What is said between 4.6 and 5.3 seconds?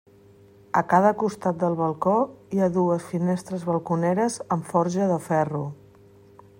forja de